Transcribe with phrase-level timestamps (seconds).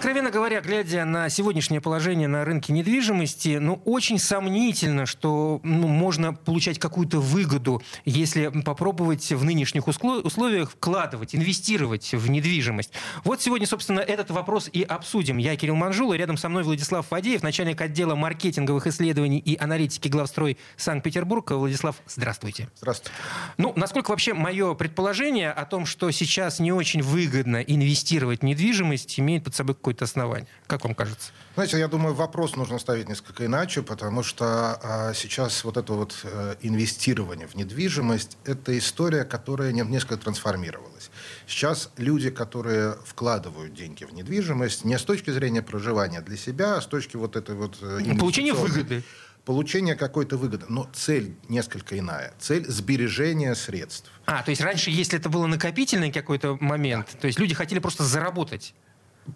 [0.00, 6.32] Откровенно говоря, глядя на сегодняшнее положение на рынке недвижимости, ну, очень сомнительно, что ну, можно
[6.32, 12.92] получать какую-то выгоду, если попробовать в нынешних условиях вкладывать, инвестировать в недвижимость.
[13.24, 15.36] Вот сегодня, собственно, этот вопрос и обсудим.
[15.36, 20.56] Я Кирилл Манжула, рядом со мной Владислав Фадеев, начальник отдела маркетинговых исследований и аналитики главстрой
[20.78, 21.50] Санкт-Петербург.
[21.50, 22.70] Владислав, здравствуйте.
[22.76, 23.14] Здравствуйте.
[23.58, 29.20] Ну, насколько вообще мое предположение о том, что сейчас не очень выгодно инвестировать в недвижимость,
[29.20, 30.46] имеет под собой какой какое-то основание.
[30.66, 31.32] Как вам кажется?
[31.54, 36.14] Знаете, я думаю, вопрос нужно ставить несколько иначе, потому что а, сейчас вот это вот
[36.24, 41.10] а, инвестирование в недвижимость– это история, которая несколько трансформировалась.
[41.46, 46.80] Сейчас люди, которые вкладывают деньги в недвижимость, не с точки зрения проживания для себя, а
[46.80, 47.78] с точки вот этой вот...
[47.82, 49.02] Э, Получения выгоды
[49.44, 50.66] получение какой-то выгоды.
[50.68, 52.32] Но цель несколько иная.
[52.38, 54.10] Цель сбережения средств.
[54.26, 57.18] А, то есть раньше, если это было накопительный какой-то момент, да.
[57.20, 58.74] то есть люди хотели просто заработать.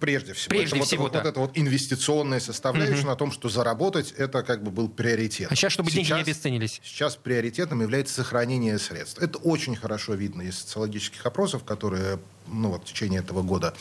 [0.00, 0.50] Прежде всего.
[0.50, 1.20] Прежде это всего, вот, да.
[1.20, 3.08] вот это вот инвестиционная составляющая угу.
[3.08, 5.48] на том, что заработать это как бы был приоритет.
[5.50, 6.80] А сейчас, чтобы сейчас, деньги не обесценились.
[6.82, 9.20] Сейчас приоритетом является сохранение средств.
[9.22, 13.74] Это очень хорошо видно из социологических опросов, которые ну, вот, в течение этого года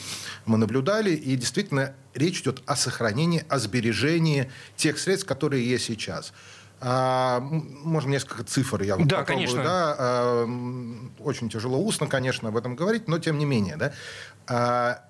[0.45, 1.11] мы наблюдали.
[1.11, 6.33] И действительно речь идет о сохранении, о сбережении тех средств, которые есть сейчас.
[6.85, 9.47] А, можно несколько цифр я вот да, попробую.
[9.47, 9.63] Конечно.
[9.63, 10.45] Да, а,
[11.19, 13.77] очень тяжело устно, конечно, об этом говорить, но тем не менее.
[13.77, 13.93] Да.
[14.47, 15.05] А,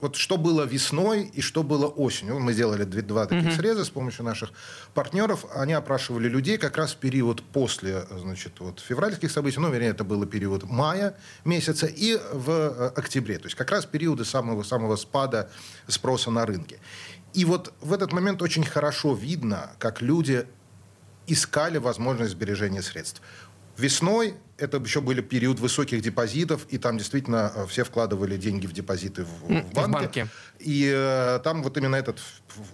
[0.00, 2.38] вот что было весной и что было осенью.
[2.38, 3.56] Мы сделали два таких mm-hmm.
[3.56, 4.50] среза с помощью наших
[4.94, 5.44] партнеров.
[5.54, 10.04] Они опрашивали людей как раз в период после значит, вот, февральских событий, ну, вернее, это
[10.04, 13.38] было период мая месяца и в э, октябре.
[13.38, 15.50] То есть как раз периоды самого, самого спада
[15.88, 16.78] спроса на рынке.
[17.34, 20.46] И вот в этот момент очень хорошо видно, как люди
[21.26, 23.20] искали возможность сбережения средств.
[23.76, 28.72] Весной это еще были период высоких депозитов, и там действительно э, все вкладывали деньги в
[28.72, 29.70] депозиты в, в, банке.
[29.72, 30.28] в банке.
[30.58, 32.18] И э, там вот именно этот,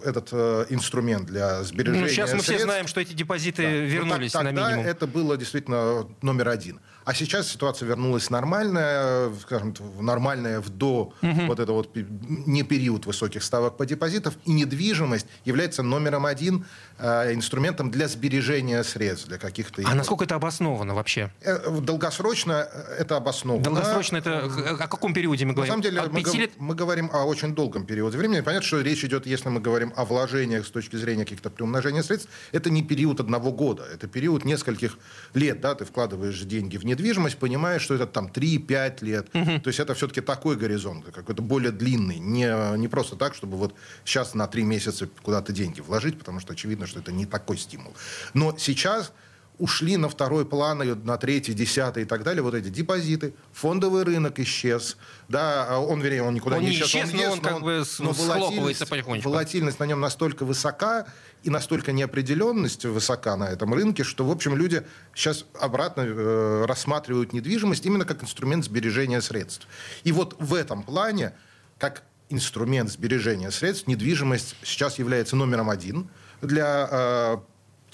[0.03, 3.69] этот э, инструмент для сбережения ну, Сейчас мы средств, все знаем, что эти депозиты да.
[3.69, 4.85] вернулись ну, так, на минимум.
[4.85, 6.79] это было действительно номер один.
[7.05, 11.41] А сейчас ситуация вернулась нормальная, скажем, нормальная в до угу.
[11.45, 16.65] вот это вот не период высоких ставок по депозитам, и недвижимость является номером один
[16.97, 19.83] э, инструментом для сбережения средств, для каких-то...
[19.85, 21.31] А насколько это обосновано вообще?
[21.77, 23.63] Э, долгосрочно это обосновано.
[23.63, 25.75] Долгосрочно это о каком периоде мы говорим?
[25.75, 26.51] На самом деле мы, лет?
[26.57, 28.41] мы говорим о очень долгом периоде времени.
[28.41, 32.29] Понятно, что речь идет, если мы говорим о вложениях с точки зрения каких-то приумножения средств,
[32.51, 34.97] это не период одного года, это период нескольких
[35.33, 35.61] лет.
[35.61, 35.75] Да?
[35.75, 39.27] Ты вкладываешь деньги в недвижимость, понимаешь, что это там 3-5 лет.
[39.33, 39.61] Угу.
[39.61, 42.19] То есть это все-таки такой горизонт, какой-то более длинный.
[42.19, 46.53] Не, не просто так, чтобы вот сейчас на 3 месяца куда-то деньги вложить, потому что
[46.53, 47.93] очевидно, что это не такой стимул.
[48.33, 49.11] Но сейчас
[49.57, 54.39] ушли на второй план, на третий, десятый и так далее, вот эти депозиты, фондовый рынок
[54.39, 57.51] исчез, да, а он, вернее, он никуда он не исчез, исчез, он, но он как
[57.53, 59.29] но, бы но волатильность, потихонечку.
[59.29, 61.07] волатильность на нем настолько высока
[61.43, 64.83] и настолько неопределенность высока на этом рынке, что, в общем, люди
[65.13, 69.67] сейчас обратно э, рассматривают недвижимость именно как инструмент сбережения средств.
[70.03, 71.33] И вот в этом плане,
[71.77, 76.09] как инструмент сбережения средств, недвижимость сейчас является номером один
[76.41, 77.37] для э,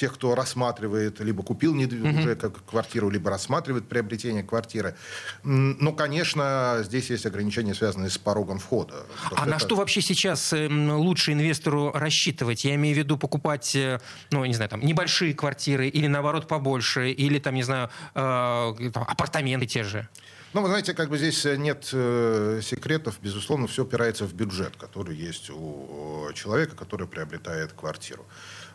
[0.01, 2.19] тех, кто рассматривает, либо купил mm-hmm.
[2.19, 4.95] уже как квартиру, либо рассматривает приобретение квартиры.
[5.43, 9.05] Но, конечно, здесь есть ограничения, связанные с порогом входа.
[9.29, 9.45] А это...
[9.45, 12.65] на что вообще сейчас эм, лучше инвестору рассчитывать?
[12.65, 13.99] Я имею в виду покупать, э,
[14.31, 19.05] ну, не знаю, там, небольшие квартиры или, наоборот, побольше, или, там, не знаю, э, там,
[19.07, 20.07] апартаменты те же?
[20.53, 23.19] Ну, вы знаете, как бы здесь нет э, секретов.
[23.21, 28.25] Безусловно, все опирается в бюджет, который есть у человека, который приобретает квартиру.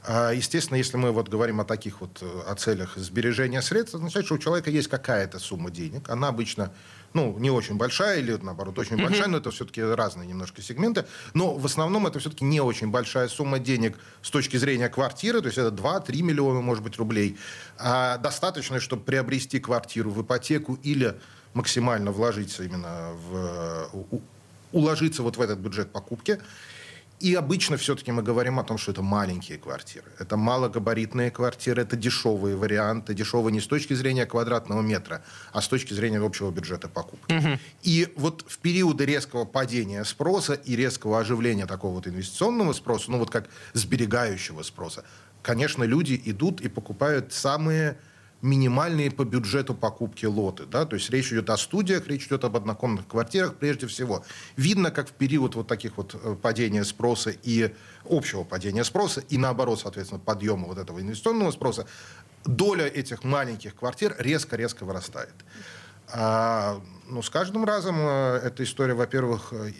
[0.04, 4.26] А, естественно, если мы вот говорим о таких вот э, о целях сбережения средств, означает,
[4.26, 6.08] что у человека есть какая-то сумма денег.
[6.08, 6.72] Она обычно
[7.12, 9.02] ну, не очень большая или, наоборот, очень mm-hmm.
[9.02, 11.06] большая, но это все-таки разные немножко сегменты.
[11.34, 15.46] Но в основном это все-таки не очень большая сумма денег с точки зрения квартиры, то
[15.46, 17.38] есть это 2-3 миллиона, может быть, рублей.
[17.78, 21.16] А достаточно, чтобы приобрести квартиру в ипотеку или
[21.54, 23.90] максимально вложиться именно в...
[24.72, 26.38] уложиться вот в этот бюджет покупки.
[27.18, 30.04] И обычно все-таки мы говорим о том, что это маленькие квартиры.
[30.18, 33.14] Это малогабаритные квартиры, это дешевые варианты.
[33.14, 35.22] Дешевые не с точки зрения квадратного метра,
[35.52, 37.32] а с точки зрения общего бюджета покупки.
[37.32, 37.58] Угу.
[37.82, 43.18] И вот в периоды резкого падения спроса и резкого оживления такого вот инвестиционного спроса, ну
[43.18, 45.04] вот как сберегающего спроса,
[45.42, 47.96] конечно, люди идут и покупают самые
[48.46, 50.64] минимальные по бюджету покупки лоты.
[50.64, 50.86] Да?
[50.86, 54.24] То есть речь идет о студиях, речь идет об однокомнатных квартирах прежде всего.
[54.56, 57.74] Видно, как в период вот таких вот э, падения спроса и
[58.08, 61.86] общего падения спроса, и наоборот, соответственно, подъема вот этого инвестиционного спроса,
[62.44, 65.34] доля этих маленьких квартир резко-резко вырастает.
[66.08, 69.72] А, ну, с каждым разом э, эта история, во-первых, э,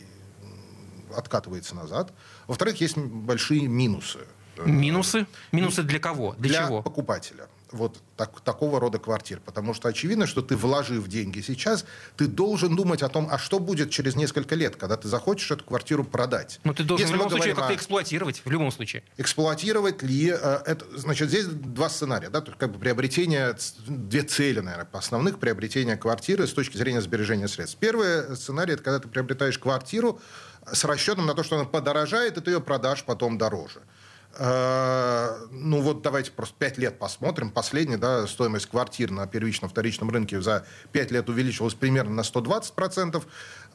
[1.17, 2.13] откатывается назад.
[2.49, 4.19] Во-вторых, есть большие минусы.
[4.65, 5.27] Минусы?
[5.53, 6.35] Минусы для кого?
[6.39, 6.83] Для, для чего?
[6.83, 9.41] покупателя вот так, такого рода квартир.
[9.45, 11.85] Потому что очевидно, что ты, вложив деньги сейчас,
[12.17, 15.65] ты должен думать о том, а что будет через несколько лет, когда ты захочешь эту
[15.65, 16.61] квартиру продать.
[16.65, 19.03] Но ты должен Если в любом случае как-то эксплуатировать, в любом случае.
[19.17, 20.31] Эксплуатировать ли...
[20.31, 22.31] Э, это, значит, здесь два сценария.
[22.31, 22.41] Да?
[22.41, 23.57] То есть, как бы приобретение...
[23.87, 27.79] Две цели, наверное, основных приобретения квартиры с точки зрения сбережения средств.
[27.79, 30.21] Первый сценарий– это когда ты приобретаешь квартиру
[30.73, 33.81] с расчетом на то, что она подорожает, и ты ее продашь потом дороже.
[34.39, 37.51] Э, ну вот давайте просто 5 лет посмотрим.
[37.51, 43.23] Последняя да, стоимость квартир на первичном, вторичном рынке за 5 лет увеличилась примерно на 120%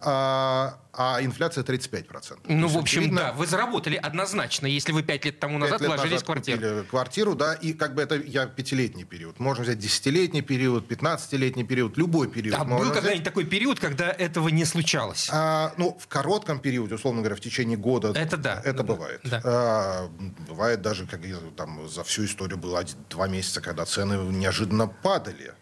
[0.04, 2.40] а, а инфляция 35%.
[2.48, 5.82] Ну, в общем, видно, да, вы заработали однозначно, если вы 5 лет тому назад 5
[5.82, 6.86] лет вложились назад в квартиру.
[6.90, 9.40] квартиру, да, и как бы это я пятилетний период.
[9.40, 12.58] Можно взять десятилетний период, 15-летний период, любой период.
[12.60, 15.30] А был когда-нибудь такой период, когда этого не случалось?
[15.32, 18.12] А, ну, в коротком периоде, условно говоря, в течение года.
[18.16, 18.62] Это да.
[18.66, 19.22] Это бывает.
[19.24, 19.42] Да.
[19.44, 20.10] А,
[20.52, 21.22] бывает даже, как
[21.56, 25.54] там за всю историю было два месяца, когда цены неожиданно падали.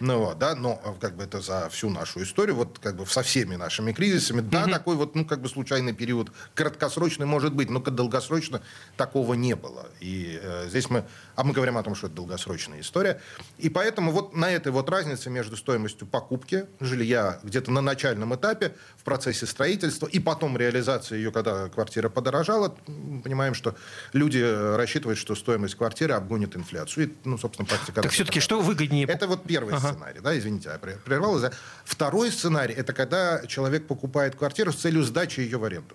[0.00, 3.06] Ну, вот, да, но э, как бы это за всю нашу историю, вот как бы
[3.06, 4.70] со всеми нашими кризисами, да, угу.
[4.70, 8.62] такой вот, ну, как бы случайный период, краткосрочный может быть, но долгосрочно
[8.96, 9.86] такого не было.
[10.00, 11.04] И э, здесь мы,
[11.34, 13.20] а мы говорим о том, что это долгосрочная история.
[13.58, 18.74] И поэтому вот на этой вот разнице между стоимостью покупки жилья где-то на начальном этапе
[18.96, 22.76] в процессе строительства и потом реализации ее, когда квартира подорожала,
[23.24, 23.74] понимаем, что
[24.12, 24.38] люди
[24.76, 27.08] рассчитывают, что стоимость квартиры обгонит инфляцию.
[27.08, 28.02] И, ну, собственно, практика...
[28.02, 29.06] Так все-таки что выгоднее?
[29.06, 31.38] Это вот первый ага сценарий, да, извините, я прервал.
[31.84, 35.94] Второй сценарий– это когда человек покупает квартиру с целью сдачи ее в аренду.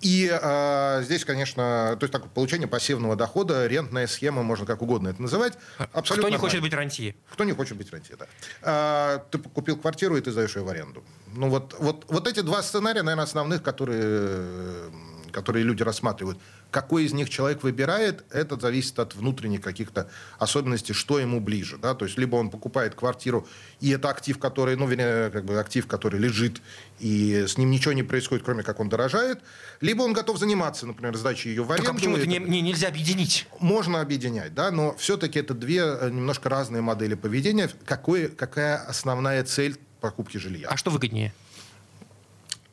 [0.00, 5.08] И э, здесь, конечно, то есть так, получение пассивного дохода, рентная схема, можно как угодно
[5.08, 5.54] это называть.
[5.78, 6.38] Абсолютно Кто не нормально.
[6.38, 7.16] хочет быть рантье?
[7.32, 8.26] Кто не хочет быть рантье, да.
[8.62, 11.02] А, ты купил квартиру, и ты сдаешь ее в аренду.
[11.34, 14.88] Ну вот, вот, вот эти два сценария, наверное, основных, которые
[15.30, 16.38] которые люди рассматривают.
[16.70, 21.78] Какой из них человек выбирает, это зависит от внутренних каких-то особенностей, что ему ближе.
[21.78, 21.94] Да?
[21.94, 23.48] То есть либо он покупает квартиру,
[23.80, 26.60] и это актив, который, ну, вернее, как бы актив, который лежит,
[26.98, 29.40] и с ним ничего не происходит, кроме как он дорожает,
[29.80, 31.86] либо он готов заниматься, например, сдачей ее в аренду.
[31.86, 33.46] Так а почему это не, не, нельзя объединить?
[33.60, 37.70] Можно объединять, да, но все-таки это две э, немножко разные модели поведения.
[37.84, 40.68] Какой, какая основная цель покупки жилья?
[40.68, 41.32] А что выгоднее?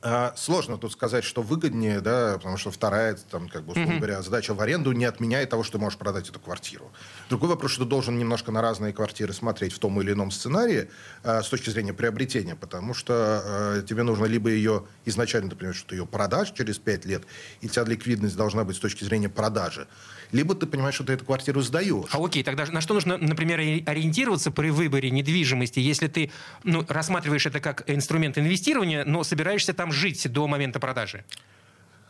[0.08, 3.98] А, сложно тут сказать, что выгоднее, да, потому что вторая, там, как бы, условно mm-hmm.
[3.98, 6.92] говоря, задача в аренду не отменяет того, что ты можешь продать эту квартиру.
[7.28, 10.92] Другой вопрос, что ты должен немножко на разные квартиры смотреть в том или ином сценарии
[11.24, 15.90] э, с точки зрения приобретения, потому что э, тебе нужно либо ее изначально, например, что
[15.90, 17.24] ты ее продашь через 5 лет,
[17.62, 19.88] и тебя ликвидность должна быть с точки зрения продажи,
[20.32, 22.10] либо ты понимаешь, что ты эту квартиру сдаешь.
[22.12, 26.32] А окей, тогда на что нужно, например, ориентироваться при выборе недвижимости, если ты
[26.64, 31.24] ну, рассматриваешь это как инструмент инвестирования, но собираешься там жить до момента продажи?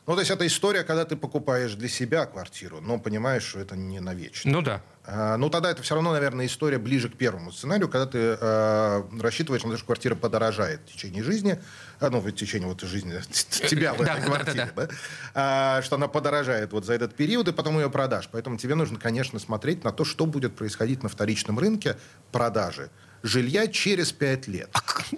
[0.07, 3.75] Ну, то есть это история, когда ты покупаешь для себя квартиру, но понимаешь, что это
[3.75, 4.51] не навечно.
[4.51, 4.81] Ну да.
[5.03, 9.03] А, ну, тогда это все равно, наверное, история ближе к первому сценарию, когда ты э,
[9.19, 11.59] рассчитываешь на то, что квартира подорожает в течение жизни,
[11.99, 13.19] а, ну, в течение вот жизни
[13.67, 14.87] тебя в этой квартире, да,
[15.33, 18.29] а, что она подорожает вот за этот период, и потом ее продашь.
[18.31, 21.97] Поэтому тебе нужно, конечно, смотреть на то, что будет происходить на вторичном рынке
[22.31, 22.91] продажи
[23.25, 24.69] жилья через 5 лет.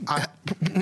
[0.05, 0.27] А, а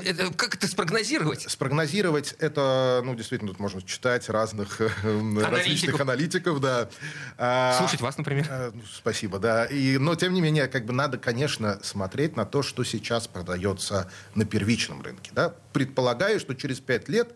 [0.05, 1.50] это, как это спрогнозировать?
[1.50, 5.51] Спрогнозировать это, ну, действительно, тут можно читать разных э, аналитиков.
[5.51, 6.89] различных аналитиков, да.
[7.38, 8.46] А, Слушать вас, например.
[8.50, 9.65] А, ну, спасибо, да.
[9.65, 14.10] И, но, тем не менее, как бы надо, конечно, смотреть на то, что сейчас продается
[14.36, 15.32] на первичном рынке.
[15.34, 15.55] Да?
[15.74, 17.36] Предполагаю, что через 5 лет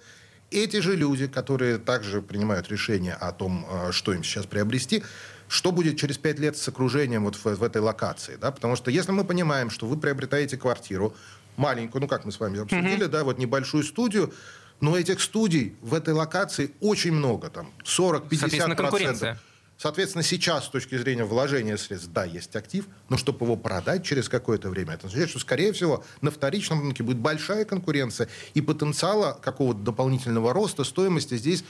[0.51, 5.03] эти же люди, которые также принимают решение о том, э, что им сейчас приобрести,
[5.49, 8.91] что будет через пять лет с окружением вот в, в этой локации, да, потому что
[8.91, 11.13] если мы понимаем, что вы приобретаете квартиру
[11.57, 13.09] маленькую, ну как мы с вами обсудили, mm-hmm.
[13.09, 14.31] да, вот небольшую студию,
[14.79, 19.37] но этих студий в этой локации очень много, там 40-50 процентов.
[19.77, 24.27] Соответственно, сейчас с точки зрения вложения средств, да, есть актив, но чтобы его продать через
[24.27, 29.39] какое-то время, это означает, что, скорее всего, на вторичном рынке будет большая конкуренция, и потенциала
[29.41, 31.63] какого-то дополнительного роста стоимости здесь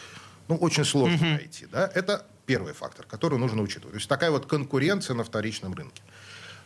[0.48, 1.36] ну, очень сложно mm-hmm.
[1.36, 1.68] найти.
[1.72, 1.92] Да?
[1.94, 3.92] Это первый фактор, который нужно учитывать.
[3.92, 6.02] То есть такая вот конкуренция на вторичном рынке.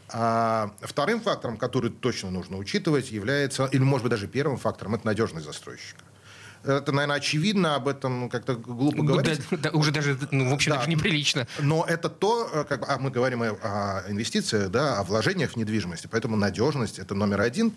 [0.07, 5.05] А вторым фактором, который точно нужно учитывать, является, или, может быть, даже первым фактором, это
[5.05, 6.05] надежность застройщика.
[6.63, 9.41] Это, наверное, очевидно, об этом как-то глупо ну, говорить.
[9.51, 10.77] Да, да, уже даже, ну, в общем, да.
[10.77, 11.47] даже неприлично.
[11.59, 15.55] Но это то, э, как, а мы говорим о, о инвестициях, да, о вложениях в
[15.57, 17.73] недвижимости, поэтому надежность это номер один.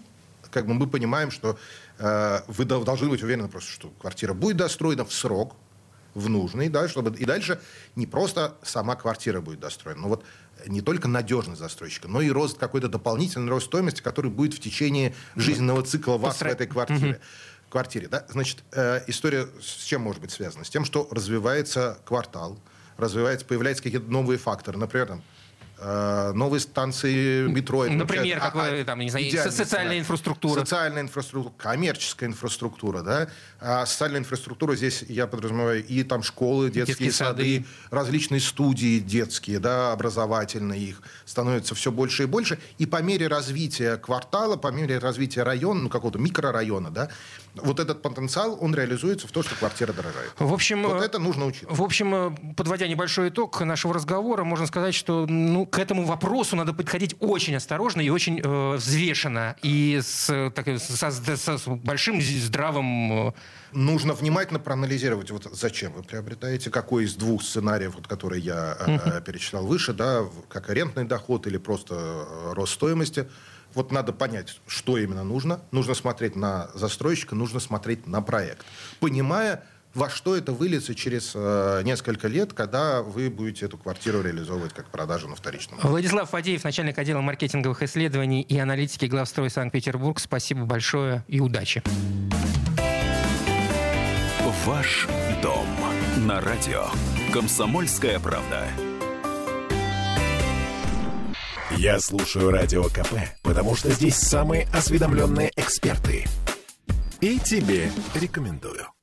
[0.53, 1.59] Как бы мы понимаем, что
[1.99, 5.57] э, вы должны быть уверены просто, что квартира будет достроена в срок,
[6.17, 7.61] в нужный, да, чтобы и дальше
[7.95, 10.25] не просто сама квартира будет достроена, но вот
[10.67, 15.15] не только надежность застройщика, но и рост какой-то дополнительный рост стоимости, который будет в течение
[15.37, 16.51] жизненного цикла вас Постра...
[16.51, 17.11] в этой квартире.
[17.13, 17.21] Угу
[17.69, 18.09] квартире.
[18.09, 18.25] Да?
[18.29, 20.65] Значит, э, история с чем может быть связана?
[20.65, 22.59] С тем, что развивается квартал,
[22.97, 24.79] развивается, появляются какие-то новые факторы.
[24.79, 25.23] Например, там,
[25.79, 27.85] новые станции метро.
[27.85, 30.61] Например, какая там, не знаю, социальная инфраструктура.
[30.61, 33.29] Социальная инфраструктура, коммерческая инфраструктура, да.
[33.61, 39.01] А социальная инфраструктура здесь, я подразумеваю, и там школы, детские, детские сады, сады, различные студии
[39.01, 42.59] детские, да, образовательные их становится все больше и больше.
[42.79, 47.11] И по мере развития квартала, по мере развития района, ну, какого-то микрорайона, да,
[47.55, 50.33] вот этот потенциал, он реализуется в то, что квартира дорожает.
[50.39, 51.77] В общем, вот это нужно учитывать.
[51.77, 56.57] В общем, э, подводя небольшой итог нашего разговора, можно сказать, что ну, к этому вопросу
[56.57, 59.57] надо подходить очень осторожно и очень э, взвешенно.
[59.63, 63.29] И с, так, со, со, с большим здравым...
[63.29, 63.33] Э,
[63.73, 69.23] нужно внимательно проанализировать, вот зачем вы приобретаете, какой из двух сценариев, вот, которые я uh-huh.
[69.23, 73.29] перечислял выше, да, как арендный доход или просто э, рост стоимости–
[73.77, 75.61] вот надо понять, что именно нужно.
[75.71, 78.65] Нужно смотреть на застройщика, нужно смотреть на проект.
[79.01, 79.65] Понимая,
[79.97, 84.91] во что это выльется через э, несколько лет, когда вы будете эту квартиру реализовывать как
[84.91, 85.81] продажу на вторичном.
[85.83, 90.21] Владислав Фадеев, начальник отдела маркетинговых исследований и аналитики главстрой Санкт-Петербург.
[90.21, 91.83] Спасибо большое и удачи.
[94.67, 95.07] Ваш
[95.43, 95.67] дом
[96.27, 96.87] на радио.
[97.33, 98.67] Комсомольская правда.
[101.77, 106.25] Я слушаю Радио КП, потому что здесь самые осведомленные эксперты.
[107.21, 108.96] И тебе рекомендую.